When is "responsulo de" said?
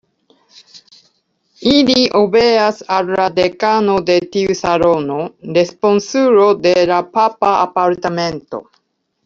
5.59-6.75